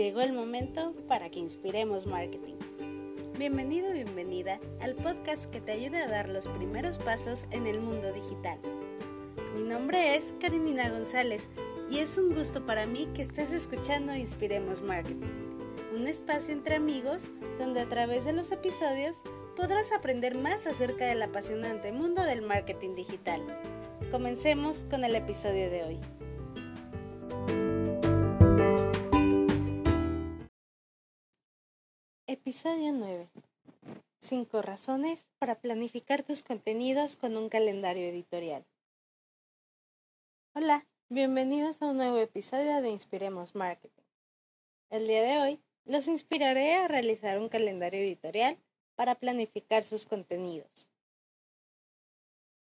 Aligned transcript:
Llegó 0.00 0.22
el 0.22 0.32
momento 0.32 0.94
para 1.08 1.28
que 1.28 1.40
inspiremos 1.40 2.06
marketing. 2.06 2.54
Bienvenido, 3.36 3.92
bienvenida 3.92 4.58
al 4.80 4.94
podcast 4.94 5.44
que 5.50 5.60
te 5.60 5.72
ayude 5.72 5.98
a 5.98 6.08
dar 6.08 6.30
los 6.30 6.48
primeros 6.48 6.96
pasos 6.96 7.44
en 7.50 7.66
el 7.66 7.82
mundo 7.82 8.10
digital. 8.10 8.58
Mi 9.54 9.62
nombre 9.62 10.16
es 10.16 10.32
Karinina 10.40 10.88
González 10.88 11.50
y 11.90 11.98
es 11.98 12.16
un 12.16 12.34
gusto 12.34 12.64
para 12.64 12.86
mí 12.86 13.10
que 13.14 13.20
estés 13.20 13.52
escuchando 13.52 14.16
Inspiremos 14.16 14.80
Marketing, 14.80 15.20
un 15.94 16.06
espacio 16.06 16.54
entre 16.54 16.76
amigos 16.76 17.30
donde 17.58 17.80
a 17.80 17.88
través 17.90 18.24
de 18.24 18.32
los 18.32 18.50
episodios 18.52 19.20
podrás 19.54 19.92
aprender 19.92 20.34
más 20.34 20.66
acerca 20.66 21.04
del 21.04 21.20
apasionante 21.20 21.92
mundo 21.92 22.22
del 22.22 22.40
marketing 22.40 22.94
digital. 22.94 23.42
Comencemos 24.10 24.86
con 24.88 25.04
el 25.04 25.14
episodio 25.14 25.68
de 25.68 25.84
hoy. 25.84 26.00
Episodio 32.50 32.90
9. 32.90 33.28
5 34.18 34.60
razones 34.60 35.24
para 35.38 35.60
planificar 35.60 36.24
tus 36.24 36.42
contenidos 36.42 37.14
con 37.14 37.36
un 37.36 37.48
calendario 37.48 38.08
editorial. 38.08 38.66
Hola, 40.54 40.84
bienvenidos 41.08 41.80
a 41.80 41.86
un 41.86 41.98
nuevo 41.98 42.18
episodio 42.18 42.82
de 42.82 42.90
Inspiremos 42.90 43.54
Marketing. 43.54 44.02
El 44.90 45.06
día 45.06 45.22
de 45.22 45.38
hoy 45.38 45.60
los 45.84 46.08
inspiraré 46.08 46.74
a 46.74 46.88
realizar 46.88 47.38
un 47.38 47.48
calendario 47.48 48.00
editorial 48.00 48.58
para 48.96 49.14
planificar 49.14 49.84
sus 49.84 50.04
contenidos. 50.04 50.90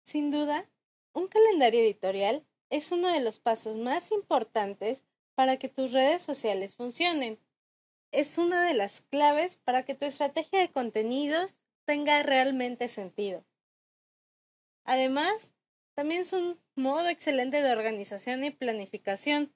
Sin 0.03 0.31
duda, 0.31 0.69
un 1.13 1.29
calendario 1.29 1.79
editorial 1.79 2.45
es 2.69 2.91
uno 2.91 3.07
de 3.07 3.21
los 3.21 3.39
pasos 3.39 3.77
más 3.77 4.11
importantes 4.11 5.05
para 5.33 5.55
que 5.55 5.69
tus 5.69 5.93
redes 5.93 6.21
sociales 6.21 6.75
funcionen 6.75 7.39
es 8.11 8.37
una 8.37 8.67
de 8.67 8.73
las 8.73 9.01
claves 9.01 9.57
para 9.57 9.83
que 9.83 9.95
tu 9.95 10.05
estrategia 10.05 10.59
de 10.59 10.71
contenidos 10.71 11.59
tenga 11.85 12.21
realmente 12.23 12.87
sentido. 12.87 13.45
Además, 14.83 15.51
también 15.93 16.21
es 16.21 16.33
un 16.33 16.59
modo 16.75 17.07
excelente 17.07 17.61
de 17.61 17.71
organización 17.71 18.43
y 18.43 18.51
planificación. 18.51 19.53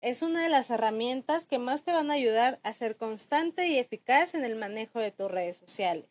Es 0.00 0.22
una 0.22 0.42
de 0.42 0.48
las 0.48 0.70
herramientas 0.70 1.46
que 1.46 1.58
más 1.58 1.82
te 1.82 1.92
van 1.92 2.10
a 2.10 2.14
ayudar 2.14 2.60
a 2.62 2.72
ser 2.72 2.96
constante 2.96 3.66
y 3.66 3.78
eficaz 3.78 4.34
en 4.34 4.44
el 4.44 4.56
manejo 4.56 5.00
de 5.00 5.10
tus 5.10 5.30
redes 5.30 5.56
sociales. 5.56 6.08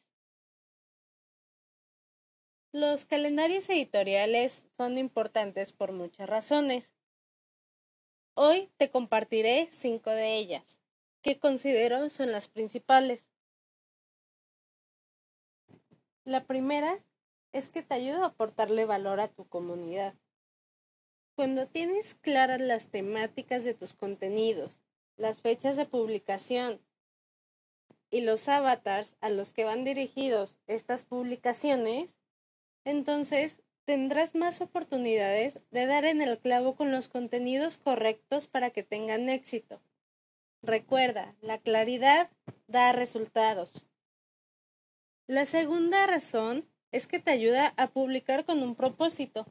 Los 2.73 3.05
calendarios 3.05 3.69
editoriales 3.69 4.65
son 4.75 4.97
importantes 4.97 5.71
por 5.71 5.93
muchas 5.93 6.29
razones. 6.29 6.93
Hoy 8.33 8.69
te 8.77 8.91
compartiré 8.91 9.67
cinco 9.71 10.11
de 10.11 10.35
ellas 10.35 10.79
que 11.27 11.39
considero 11.39 12.09
son 12.09 12.31
las 12.31 12.47
principales. 12.47 13.27
La 16.23 16.45
primera 16.45 17.03
es 17.51 17.67
que 17.67 17.83
te 17.83 17.95
ayuda 17.95 18.23
a 18.23 18.27
aportarle 18.27 18.85
valor 18.85 19.19
a 19.19 19.27
tu 19.27 19.45
comunidad. 19.45 20.13
Cuando 21.35 21.67
tienes 21.67 22.15
claras 22.15 22.61
las 22.61 22.87
temáticas 22.87 23.65
de 23.65 23.73
tus 23.73 23.93
contenidos, 23.93 24.83
las 25.17 25.41
fechas 25.41 25.75
de 25.75 25.85
publicación 25.85 26.79
y 28.09 28.21
los 28.21 28.47
avatars 28.47 29.17
a 29.19 29.29
los 29.29 29.51
que 29.51 29.65
van 29.65 29.83
dirigidos 29.83 30.59
estas 30.65 31.03
publicaciones, 31.03 32.15
entonces 32.85 33.63
tendrás 33.83 34.33
más 34.33 34.61
oportunidades 34.61 35.59
de 35.71 35.87
dar 35.87 36.05
en 36.05 36.21
el 36.21 36.39
clavo 36.39 36.77
con 36.77 36.93
los 36.93 37.09
contenidos 37.09 37.77
correctos 37.77 38.47
para 38.47 38.69
que 38.69 38.83
tengan 38.83 39.27
éxito. 39.27 39.81
Recuerda, 40.61 41.35
la 41.41 41.59
claridad 41.59 42.29
da 42.67 42.91
resultados. 42.91 43.87
La 45.27 45.45
segunda 45.45 46.07
razón 46.07 46.67
es 46.91 47.07
que 47.07 47.19
te 47.19 47.31
ayuda 47.31 47.73
a 47.77 47.87
publicar 47.87 48.45
con 48.45 48.63
un 48.63 48.75
propósito. 48.75 49.45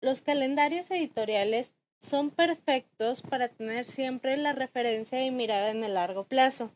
Los 0.00 0.22
calendarios 0.22 0.90
editoriales 0.90 1.74
son 2.00 2.30
perfectos 2.30 3.22
para 3.22 3.48
tener 3.48 3.84
siempre 3.84 4.36
la 4.36 4.52
referencia 4.52 5.24
y 5.24 5.30
mirada 5.30 5.70
en 5.70 5.84
el 5.84 5.94
largo 5.94 6.24
plazo, 6.24 6.70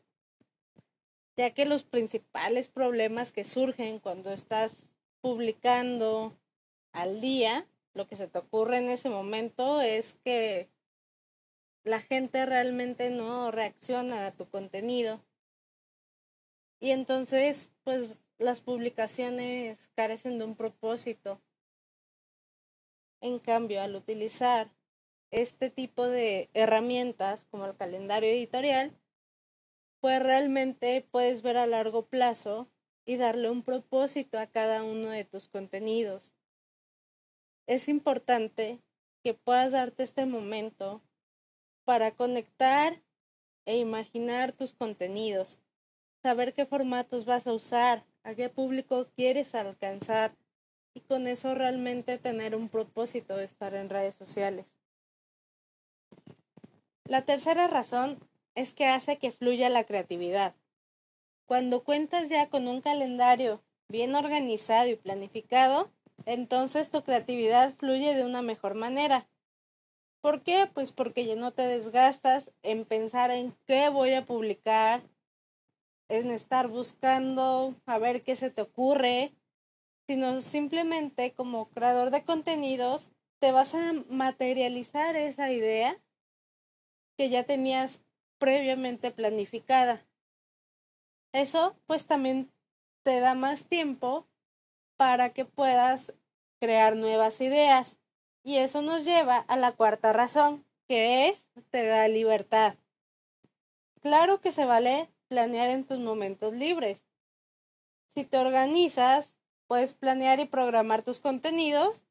ya 1.36 1.50
que 1.54 1.64
los 1.64 1.84
principales 1.84 2.69
problemas 2.69 3.32
que 3.32 3.44
surgen 3.44 4.00
cuando 4.00 4.32
estás 4.32 4.91
publicando 5.20 6.36
al 6.92 7.20
día, 7.20 7.66
lo 7.94 8.06
que 8.06 8.16
se 8.16 8.28
te 8.28 8.38
ocurre 8.38 8.78
en 8.78 8.91
ese 8.91 9.08
momento 9.08 9.81
es 9.81 10.14
que 10.25 10.69
la 11.84 12.00
gente 12.00 12.46
realmente 12.46 13.10
no 13.10 13.50
reacciona 13.50 14.26
a 14.26 14.32
tu 14.32 14.48
contenido. 14.48 15.20
Y 16.80 16.90
entonces, 16.90 17.72
pues 17.84 18.24
las 18.38 18.60
publicaciones 18.60 19.90
carecen 19.94 20.38
de 20.38 20.44
un 20.44 20.56
propósito. 20.56 21.40
En 23.20 23.38
cambio, 23.38 23.80
al 23.82 23.94
utilizar 23.94 24.70
este 25.30 25.70
tipo 25.70 26.06
de 26.06 26.48
herramientas 26.54 27.46
como 27.50 27.66
el 27.66 27.76
calendario 27.76 28.30
editorial, 28.30 28.92
pues 30.00 30.22
realmente 30.22 31.06
puedes 31.10 31.42
ver 31.42 31.56
a 31.56 31.66
largo 31.66 32.06
plazo 32.06 32.68
y 33.06 33.16
darle 33.16 33.50
un 33.50 33.62
propósito 33.62 34.38
a 34.38 34.46
cada 34.46 34.82
uno 34.82 35.08
de 35.08 35.24
tus 35.24 35.48
contenidos. 35.48 36.34
Es 37.66 37.88
importante 37.88 38.80
que 39.22 39.34
puedas 39.34 39.72
darte 39.72 40.02
este 40.02 40.26
momento 40.26 41.02
para 41.84 42.12
conectar 42.12 43.00
e 43.66 43.78
imaginar 43.78 44.52
tus 44.52 44.74
contenidos, 44.74 45.60
saber 46.22 46.52
qué 46.52 46.66
formatos 46.66 47.24
vas 47.24 47.46
a 47.46 47.52
usar, 47.52 48.04
a 48.22 48.34
qué 48.34 48.48
público 48.48 49.06
quieres 49.16 49.54
alcanzar 49.54 50.34
y 50.94 51.00
con 51.00 51.26
eso 51.26 51.54
realmente 51.54 52.18
tener 52.18 52.54
un 52.54 52.68
propósito 52.68 53.36
de 53.36 53.44
estar 53.44 53.74
en 53.74 53.90
redes 53.90 54.14
sociales. 54.14 54.66
La 57.04 57.22
tercera 57.22 57.66
razón 57.66 58.18
es 58.54 58.72
que 58.72 58.86
hace 58.86 59.18
que 59.18 59.30
fluya 59.30 59.68
la 59.68 59.84
creatividad. 59.84 60.54
Cuando 61.46 61.84
cuentas 61.84 62.30
ya 62.30 62.48
con 62.48 62.68
un 62.68 62.80
calendario 62.80 63.60
bien 63.88 64.14
organizado 64.14 64.88
y 64.88 64.96
planificado, 64.96 65.90
entonces 66.24 66.88
tu 66.88 67.02
creatividad 67.02 67.74
fluye 67.74 68.14
de 68.14 68.24
una 68.24 68.40
mejor 68.40 68.74
manera 68.74 69.26
¿Por 70.24 70.40
qué? 70.40 70.70
Pues 70.72 70.90
porque 70.90 71.26
ya 71.26 71.36
no 71.36 71.52
te 71.52 71.60
desgastas 71.60 72.50
en 72.62 72.86
pensar 72.86 73.30
en 73.30 73.54
qué 73.66 73.90
voy 73.90 74.14
a 74.14 74.24
publicar, 74.24 75.02
en 76.08 76.30
estar 76.30 76.68
buscando 76.68 77.74
a 77.84 77.98
ver 77.98 78.22
qué 78.22 78.34
se 78.34 78.48
te 78.48 78.62
ocurre, 78.62 79.34
sino 80.08 80.40
simplemente 80.40 81.34
como 81.34 81.68
creador 81.68 82.10
de 82.10 82.24
contenidos 82.24 83.10
te 83.38 83.52
vas 83.52 83.74
a 83.74 83.92
materializar 84.08 85.14
esa 85.14 85.52
idea 85.52 86.02
que 87.18 87.28
ya 87.28 87.44
tenías 87.44 88.00
previamente 88.38 89.10
planificada. 89.10 90.06
Eso 91.34 91.76
pues 91.84 92.06
también 92.06 92.50
te 93.02 93.20
da 93.20 93.34
más 93.34 93.66
tiempo 93.66 94.26
para 94.96 95.34
que 95.34 95.44
puedas 95.44 96.14
crear 96.60 96.96
nuevas 96.96 97.42
ideas. 97.42 97.98
Y 98.44 98.59
eso 98.59 98.82
nos 98.82 99.06
lleva 99.06 99.38
a 99.38 99.56
la 99.56 99.72
cuarta 99.72 100.12
razón, 100.12 100.66
que 100.87 101.28
es 101.28 101.49
te 101.71 101.87
da 101.87 102.06
libertad. 102.09 102.77
Claro 104.03 104.43
que 104.43 104.53
se 104.53 104.66
vale 104.66 105.10
planear 105.28 105.71
en 105.71 105.84
tus 105.84 105.99
momentos 105.99 106.53
libres. 106.53 107.06
Si 108.15 108.25
te 108.25 108.37
organizas, 108.37 109.34
puedes 109.66 109.94
planear 109.94 110.41
y 110.41 110.44
programar 110.44 111.03
tus 111.03 111.21
contenidos, 111.21 112.05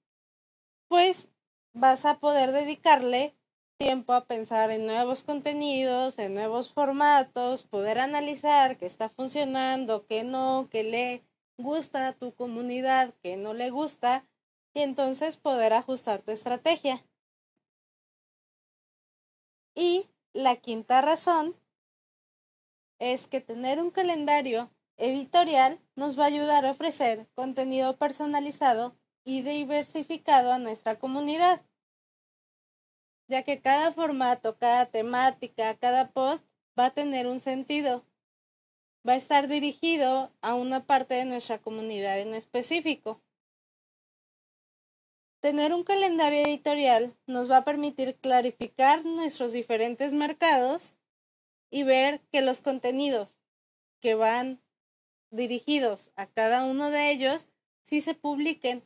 pues 0.88 1.30
vas 1.74 2.04
a 2.06 2.20
poder 2.20 2.52
dedicarle 2.52 3.36
tiempo 3.78 4.14
a 4.14 4.26
pensar 4.26 4.72
en 4.72 4.88
nuevos 4.88 5.22
contenidos, 5.22 6.18
en 6.18 6.34
nuevos 6.34 6.74
formatos, 6.74 7.62
poder 7.64 8.00
analizar 8.00 8.78
qué 8.78 8.88
está 8.88 9.10
funcionando, 9.10 10.08
qué 10.08 10.24
no, 10.24 10.68
qué 10.72 10.84
le 10.84 11.24
gusta 11.58 12.08
a 12.08 12.14
tu 12.14 12.34
comunidad, 12.34 13.14
qué 13.22 13.38
no 13.38 13.54
le 13.54 13.70
gusta 13.70 14.26
y 14.74 14.82
entonces 14.82 15.38
poder 15.38 15.74
ajustar 15.74 16.22
tu 16.22 16.32
estrategia. 16.32 17.06
Y 19.76 20.10
la 20.34 20.56
quinta 20.56 21.02
razón 21.02 21.56
es 23.00 23.28
que 23.28 23.42
tener 23.42 23.80
un 23.80 23.92
calendario 23.92 24.70
editorial 24.98 25.80
nos 25.96 26.18
va 26.18 26.24
a 26.24 26.28
ayudar 26.28 26.66
a 26.66 26.72
ofrecer 26.72 27.28
contenido 27.36 27.98
personalizado 27.98 28.96
y 29.26 29.42
diversificado 29.42 30.52
a 30.52 30.60
nuestra 30.60 31.00
comunidad, 31.00 31.62
ya 33.28 33.44
que 33.44 33.62
cada 33.62 33.92
formato, 33.92 34.58
cada 34.58 34.86
temática, 34.86 35.76
cada 35.78 36.12
post 36.12 36.46
va 36.78 36.88
a 36.88 36.94
tener 36.94 37.28
un 37.28 37.40
sentido, 37.40 38.06
va 39.08 39.14
a 39.14 39.18
estar 39.18 39.48
dirigido 39.48 40.32
a 40.42 40.54
una 40.56 40.86
parte 40.86 41.16
de 41.16 41.26
nuestra 41.26 41.60
comunidad 41.60 42.20
en 42.20 42.34
específico. 42.34 43.22
Tener 45.44 45.74
un 45.74 45.84
calendario 45.84 46.40
editorial 46.46 47.14
nos 47.28 47.52
va 47.52 47.58
a 47.58 47.66
permitir 47.66 48.16
clarificar 48.16 49.04
nuestros 49.04 49.52
diferentes 49.52 50.14
mercados 50.14 50.96
y 51.70 51.84
ver 51.84 52.22
que 52.32 52.42
los 52.42 52.62
contenidos 52.62 53.42
que 54.00 54.16
van 54.16 54.62
dirigidos 55.32 56.14
a 56.16 56.28
cada 56.28 56.64
uno 56.64 56.92
de 56.92 57.12
ellos 57.12 57.50
sí 57.82 58.00
se 58.00 58.14
publiquen 58.14 58.86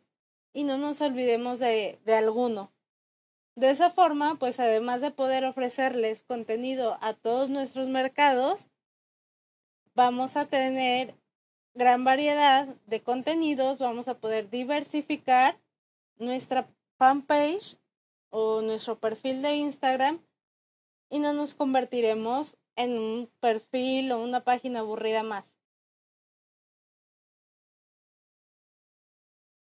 y 0.51 0.63
no 0.63 0.79
nos 0.79 0.99
olvidemos 0.99 1.59
de, 1.59 1.99
de 2.05 2.15
alguno. 2.15 2.71
De 3.53 3.69
esa 3.69 3.91
forma, 3.91 4.39
pues 4.39 4.59
además 4.59 5.01
de 5.01 5.11
poder 5.11 5.45
ofrecerles 5.45 6.23
contenido 6.23 6.97
a 7.01 7.13
todos 7.13 7.51
nuestros 7.51 7.87
mercados, 7.87 8.67
vamos 9.93 10.35
a 10.35 10.47
tener 10.47 11.13
gran 11.75 12.03
variedad 12.03 12.65
de 12.87 13.03
contenidos, 13.03 13.77
vamos 13.77 14.07
a 14.07 14.17
poder 14.17 14.49
diversificar 14.49 15.59
nuestra 16.19 16.67
fanpage 16.97 17.77
o 18.29 18.61
nuestro 18.61 18.99
perfil 18.99 19.41
de 19.41 19.55
Instagram 19.55 20.21
y 21.09 21.19
no 21.19 21.33
nos 21.33 21.53
convertiremos 21.53 22.57
en 22.75 22.97
un 22.97 23.31
perfil 23.39 24.11
o 24.11 24.21
una 24.21 24.43
página 24.43 24.79
aburrida 24.79 25.23
más. 25.23 25.55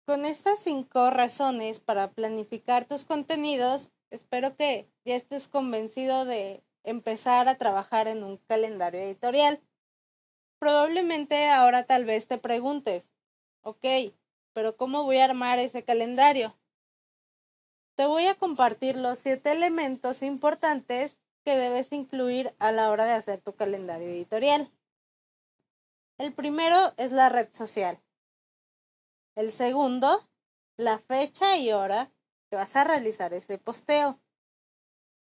Con 0.05 0.25
estas 0.25 0.59
cinco 0.59 1.11
razones 1.11 1.79
para 1.79 2.11
planificar 2.11 2.85
tus 2.85 3.05
contenidos, 3.05 3.93
espero 4.09 4.55
que 4.57 4.89
ya 5.05 5.15
estés 5.15 5.47
convencido 5.47 6.25
de 6.25 6.61
empezar 6.83 7.47
a 7.47 7.57
trabajar 7.57 8.07
en 8.07 8.23
un 8.23 8.37
calendario 8.37 8.99
editorial. 8.99 9.61
Probablemente 10.59 11.49
ahora 11.49 11.85
tal 11.85 12.03
vez 12.03 12.27
te 12.27 12.37
preguntes, 12.37 13.11
ok, 13.61 13.85
pero 14.53 14.77
¿cómo 14.77 15.03
voy 15.03 15.17
a 15.17 15.25
armar 15.25 15.59
ese 15.59 15.83
calendario? 15.83 16.55
Te 17.95 18.05
voy 18.05 18.25
a 18.27 18.35
compartir 18.35 18.95
los 18.95 19.19
siete 19.19 19.51
elementos 19.51 20.23
importantes 20.23 21.17
que 21.43 21.55
debes 21.55 21.91
incluir 21.91 22.55
a 22.59 22.71
la 22.71 22.89
hora 22.89 23.05
de 23.05 23.13
hacer 23.13 23.41
tu 23.41 23.53
calendario 23.53 24.07
editorial. 24.07 24.71
El 26.17 26.33
primero 26.33 26.93
es 26.97 27.11
la 27.11 27.29
red 27.29 27.53
social. 27.53 27.99
El 29.35 29.51
segundo, 29.51 30.27
la 30.77 30.97
fecha 30.97 31.57
y 31.57 31.71
hora 31.71 32.11
que 32.49 32.55
vas 32.55 32.75
a 32.75 32.83
realizar 32.83 33.33
ese 33.33 33.57
posteo. 33.57 34.19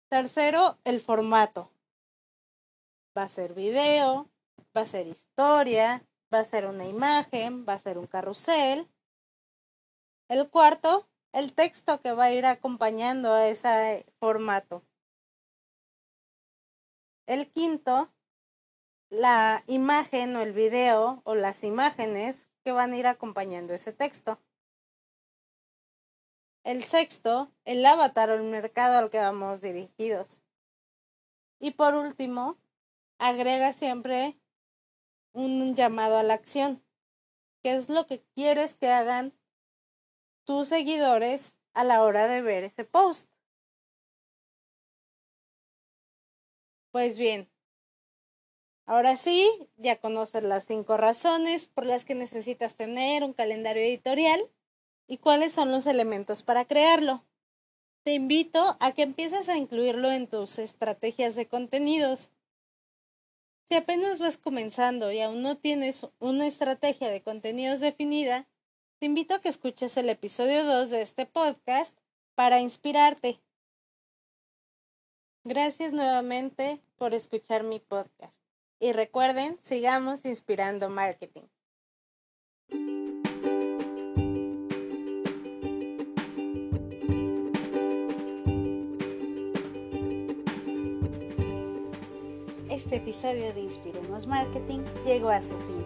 Tercero, 0.09 0.79
el 0.85 1.01
formato. 1.01 1.71
Va 3.17 3.25
a 3.25 3.29
ser 3.29 3.55
video, 3.55 4.29
va 4.77 4.83
a 4.83 4.87
ser 4.87 5.07
historia, 5.07 6.07
va 6.33 6.41
a 6.41 6.45
ser 6.45 6.67
una 6.67 6.87
imagen, 6.87 7.65
va 7.67 7.75
a 7.75 7.79
ser 7.79 7.99
un 7.99 8.07
carrusel. 8.07 8.89
El 10.29 10.49
cuarto, 10.49 11.07
el 11.33 11.53
texto 11.53 12.01
que 12.01 12.13
va 12.13 12.25
a 12.25 12.33
ir 12.33 12.47
acompañando 12.47 13.33
a 13.35 13.47
ese 13.49 14.07
formato. 14.19 14.83
El 17.27 17.51
quinto, 17.51 18.11
la 19.11 19.63
imagen 19.67 20.35
o 20.37 20.41
el 20.41 20.53
video 20.53 21.21
o 21.25 21.35
las 21.35 21.63
imágenes 21.63 22.49
que 22.65 22.73
van 22.73 22.93
a 22.93 22.97
ir 22.97 23.07
acompañando 23.07 23.75
ese 23.75 23.93
texto. 23.93 24.41
El 26.65 26.83
sexto, 26.85 27.53
el 27.67 27.85
avatar 27.85 28.31
o 28.31 28.35
el 28.35 28.45
mercado 28.45 28.97
al 28.97 29.11
que 29.11 29.19
vamos 29.19 29.61
dirigidos. 29.61 30.43
Y 31.61 31.73
por 31.73 31.95
último, 31.95 32.57
agrega 33.19 33.75
siempre 33.75 34.39
un 35.35 35.75
llamado 35.75 36.17
a 36.17 36.23
la 36.23 36.35
acción. 36.35 36.83
¿Qué 37.63 37.75
es 37.77 37.91
lo 37.91 38.07
que 38.07 38.23
quieres 38.35 38.77
que 38.77 38.89
hagan 38.89 39.35
tus 40.45 40.69
seguidores 40.69 41.57
a 41.75 41.85
la 41.85 42.03
hora 42.03 42.29
de 42.29 42.43
ver 42.43 42.65
ese 42.65 42.85
post? 42.85 43.31
Pues 46.93 47.19
bien, 47.19 47.51
ahora 48.87 49.17
sí, 49.17 49.69
ya 49.77 50.01
conoces 50.01 50.43
las 50.43 50.65
cinco 50.65 50.97
razones 50.97 51.69
por 51.69 51.85
las 51.87 52.05
que 52.05 52.15
necesitas 52.15 52.77
tener 52.77 53.23
un 53.25 53.33
calendario 53.35 53.83
editorial 53.83 54.41
y 55.07 55.19
cuáles 55.19 55.53
son 55.53 55.71
los 55.71 55.87
elementos 55.87 56.43
para 56.43 56.65
crearlo. 56.65 57.25
Te 58.05 58.15
invito 58.15 58.77
a 58.81 58.93
que 58.93 59.03
empieces 59.03 59.49
a 59.49 59.59
incluirlo 59.59 60.13
en 60.13 60.29
tus 60.29 60.59
estrategias 60.59 61.37
de 61.37 61.49
contenidos. 61.49 62.33
Si 63.69 63.77
apenas 63.77 64.19
vas 64.19 64.39
comenzando 64.39 65.13
y 65.13 65.21
aún 65.21 65.43
no 65.43 65.59
tienes 65.59 66.07
una 66.19 66.47
estrategia 66.47 67.11
de 67.11 67.23
contenidos 67.23 67.81
definida, 67.81 68.47
te 69.05 69.09
invito 69.09 69.35
a 69.35 69.39
que 69.39 69.51
escuches 69.51 69.99
el 69.99 70.09
episodio 70.09 70.65
2 70.65 70.89
de 70.89 71.03
este 71.03 71.27
podcast 71.27 71.95
para 72.35 72.61
inspirarte. 72.61 73.39
Gracias 75.45 75.93
nuevamente 75.93 76.81
por 76.97 77.13
escuchar 77.13 77.65
mi 77.65 77.81
podcast. 77.81 78.41
Y 78.81 78.95
recuerden, 78.95 79.59
sigamos 79.61 80.25
inspirando 80.25 80.89
marketing. 80.89 81.43
Este 92.71 92.97
episodio 92.97 93.53
de 93.53 93.61
Inspiremos 93.61 94.27
Marketing 94.27 94.79
llegó 95.05 95.29
a 95.29 95.43
su 95.43 95.59
fin. 95.59 95.85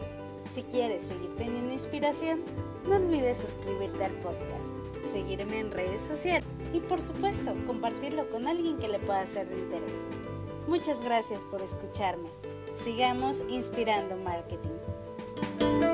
Si 0.54 0.62
quieres 0.62 1.02
seguir 1.02 1.34
teniendo 1.36 1.72
inspiración, 1.72 2.44
no 2.88 2.96
olvides 2.96 3.38
suscribirte 3.38 4.04
al 4.04 4.12
podcast, 4.12 4.64
seguirme 5.12 5.60
en 5.60 5.70
redes 5.70 6.02
sociales 6.02 6.48
y 6.72 6.80
por 6.80 7.00
supuesto 7.00 7.54
compartirlo 7.66 8.28
con 8.30 8.48
alguien 8.48 8.78
que 8.78 8.88
le 8.88 8.98
pueda 8.98 9.26
ser 9.26 9.48
de 9.48 9.58
interés. 9.58 9.92
Muchas 10.66 11.00
gracias 11.00 11.44
por 11.44 11.62
escucharme. 11.62 12.28
Sigamos 12.82 13.42
inspirando 13.48 14.16
marketing. 14.16 15.87